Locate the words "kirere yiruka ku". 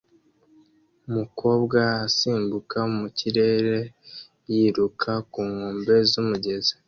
3.17-5.39